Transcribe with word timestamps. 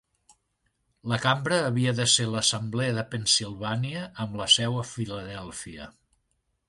La 1.11 1.19
cambra 1.25 1.59
havia 1.65 1.93
de 1.99 2.07
ser 2.13 2.25
l'assemblea 2.35 2.95
de 2.97 3.03
Pennsilvània 3.11 4.09
amb 4.25 4.41
la 4.41 4.49
seu 4.55 4.81
a 4.85 4.87
Filadèlfia. 4.95 5.89